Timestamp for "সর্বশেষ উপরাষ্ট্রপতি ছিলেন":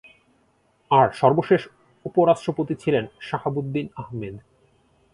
1.11-3.05